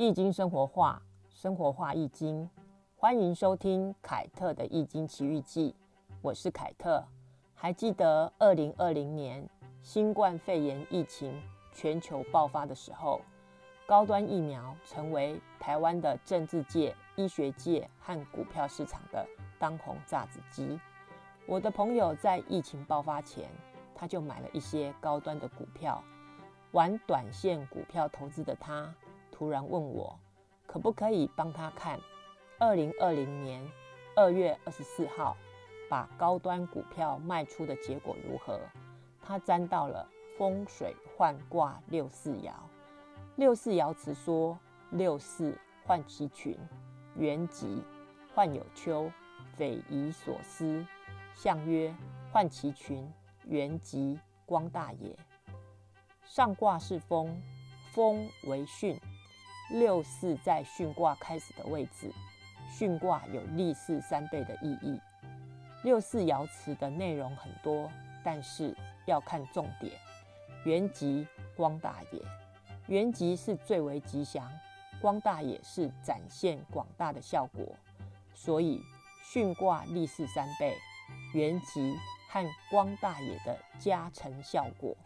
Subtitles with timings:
[0.00, 2.48] 易经生活化，生活化易经，
[2.96, 5.72] 欢迎收听凯特的《易经奇遇记》，
[6.22, 7.04] 我是凯特。
[7.54, 9.46] 还记得二零二零年
[9.82, 11.38] 新冠肺炎疫情
[11.74, 13.20] 全球爆发的时候，
[13.84, 19.22] 高端疫苗成为台湾的政治界、医学界和股票市场的
[19.58, 20.80] 当红炸子鸡。
[21.44, 23.50] 我的朋友在疫情爆发前，
[23.94, 26.02] 他就买了一些高端的股票，
[26.70, 28.90] 玩短线股票投资的他。
[29.40, 30.20] 突然问我，
[30.66, 31.98] 可不可以帮他看
[32.58, 33.66] 二零二零年
[34.14, 35.34] 二月二十四号
[35.88, 38.60] 把高端股票卖出的结果如何？
[39.22, 42.52] 他占到了风水换卦六四爻，
[43.36, 44.58] 六四爻辞说：
[44.90, 46.54] 六四换其群，
[47.16, 47.82] 元吉，
[48.34, 49.10] 换有秋，
[49.56, 50.86] 匪夷所思。
[51.34, 51.96] 象曰：
[52.30, 53.10] 换其群，
[53.46, 55.16] 元吉，光大也。
[56.26, 57.40] 上卦是风，
[57.94, 59.00] 风为巽。
[59.70, 62.12] 六四在巽卦开始的位置，
[62.76, 65.00] 巽卦有立四三倍的意义。
[65.84, 67.90] 六四爻辞的内容很多，
[68.24, 69.92] 但是要看重点。
[70.64, 72.20] 元吉光大也，
[72.88, 74.50] 元吉是最为吉祥，
[75.00, 77.64] 光大也是展现广大的效果。
[78.34, 78.82] 所以
[79.32, 80.76] 巽卦立四三倍，
[81.32, 81.96] 元吉
[82.28, 84.96] 和光大也的加成效果，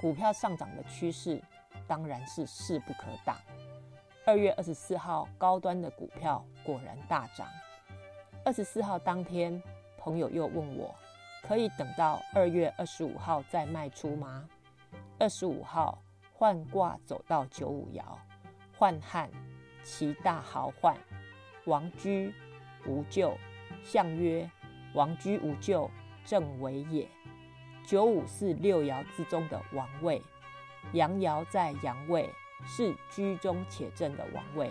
[0.00, 1.40] 股票上涨的趋势
[1.86, 3.36] 当然是势不可挡。
[4.28, 7.46] 二月二十四号，高端的股票果然大涨。
[8.44, 9.62] 二十四号当天，
[9.96, 10.92] 朋友又问我，
[11.44, 14.48] 可以等到二月二十五号再卖出吗？
[15.20, 18.02] 二十五号换卦走到九五爻，
[18.76, 19.30] 换汉，
[19.84, 20.96] 其大豪换，
[21.66, 22.34] 王居
[22.84, 23.38] 无咎。
[23.84, 24.50] 象曰：
[24.94, 25.88] 王居无咎，
[26.24, 27.08] 正为也。
[27.86, 30.20] 九五是六爻之中的王位，
[30.94, 32.28] 阳爻在阳位。
[32.64, 34.70] 是居中且正的王位，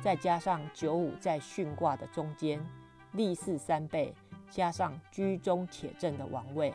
[0.00, 2.64] 再加上九五在巽卦的中间，
[3.12, 4.14] 立四三倍，
[4.50, 6.72] 加上居中且正的王位。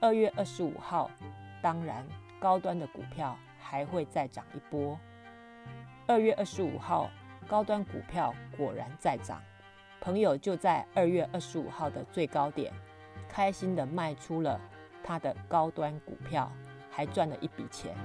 [0.00, 1.10] 二月二十五号，
[1.62, 2.06] 当然
[2.40, 4.98] 高端的股票还会再涨一波。
[6.06, 7.08] 二月二十五号，
[7.46, 9.40] 高端股票果然再涨，
[10.00, 12.72] 朋友就在二月二十五号的最高点，
[13.28, 14.60] 开心的卖出了
[15.04, 16.50] 他的高端股票。
[16.94, 17.96] 还赚了一笔钱，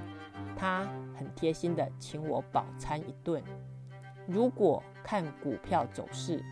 [0.56, 3.44] 他很贴心的请我饱餐一顿。
[4.26, 6.42] 如果看股票走势，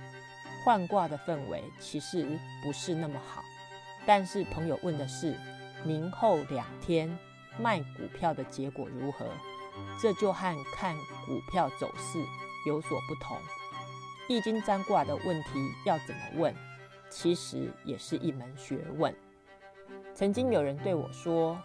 [0.63, 3.43] 换卦的氛围其实不是那么好。
[4.07, 5.35] 但是朋友问的是
[5.83, 7.19] 明后两天
[7.59, 9.27] 卖股票的结果如何，
[10.01, 10.95] 这就和看
[11.27, 12.23] 股票走势
[12.67, 13.37] 有所不同。
[14.29, 16.55] 易经占卦的问题要怎么问，
[17.09, 19.15] 其实也是一门学问。
[20.15, 21.59] 曾经有人对我说。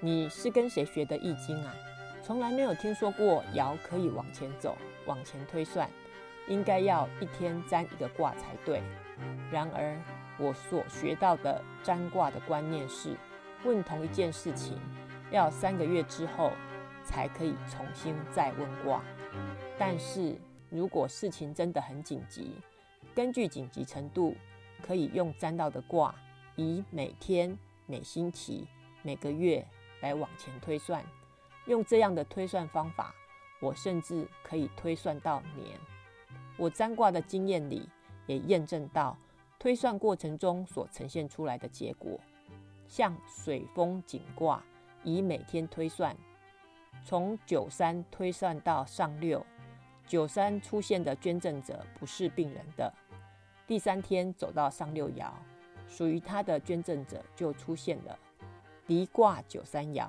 [0.00, 1.74] 你是跟谁学的易经啊？
[2.22, 4.76] 从来没有听说过爻可以往前走、
[5.06, 5.90] 往前推算，
[6.46, 8.80] 应该要一天占一个卦才对。
[9.50, 10.00] 然而，
[10.38, 13.16] 我所学到的占卦的观念是，
[13.64, 14.78] 问同一件事情，
[15.32, 16.52] 要三个月之后
[17.02, 19.02] 才可以重新再问卦。
[19.76, 20.36] 但是
[20.70, 22.52] 如果事情真的很紧急，
[23.16, 24.36] 根据紧急程度，
[24.80, 26.14] 可以用占到的卦，
[26.54, 28.64] 以每天、每星期、
[29.02, 29.66] 每个月。
[30.00, 31.04] 来往前推算，
[31.66, 33.14] 用这样的推算方法，
[33.60, 35.78] 我甚至可以推算到年。
[36.56, 37.88] 我占卦的经验里
[38.26, 39.16] 也验证到，
[39.58, 42.18] 推算过程中所呈现出来的结果，
[42.86, 44.62] 像水风景卦，
[45.04, 46.16] 以每天推算，
[47.04, 49.44] 从九三推算到上六，
[50.06, 52.92] 九三出现的捐赠者不是病人的，
[53.66, 55.30] 第三天走到上六爻，
[55.86, 58.18] 属于他的捐赠者就出现了。
[58.88, 60.08] 离卦九三爻，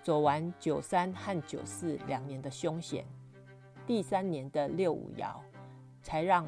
[0.00, 3.04] 走完九三和九四两年的凶险，
[3.88, 5.34] 第三年的六五爻，
[6.00, 6.46] 才让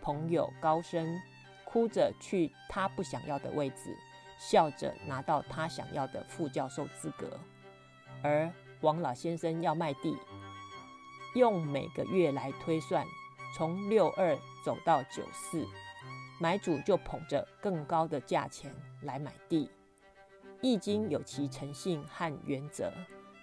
[0.00, 1.20] 朋友高升
[1.64, 3.96] 哭着去他不想要的位置，
[4.38, 7.40] 笑着拿到他想要的副教授资格。
[8.22, 8.48] 而
[8.80, 10.16] 王老先生要卖地，
[11.34, 13.04] 用每个月来推算，
[13.56, 15.66] 从六二走到九四，
[16.40, 18.72] 买主就捧着更高的价钱
[19.02, 19.68] 来买地。
[20.64, 22.90] 易经有其诚信和原则。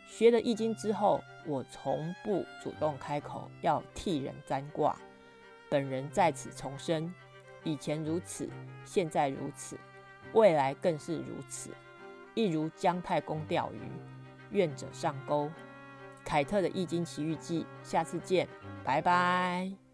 [0.07, 4.97] 学了易经之后，我从不主动开口要替人占卦。
[5.69, 7.13] 本人在此重申：
[7.63, 8.49] 以前如此，
[8.85, 9.77] 现在如此，
[10.33, 11.69] 未来更是如此。
[12.33, 13.91] 一如姜太公钓鱼，
[14.49, 15.47] 愿者上钩。
[16.25, 18.47] 凯特的易经奇遇记，下次见，
[18.83, 19.90] 拜拜。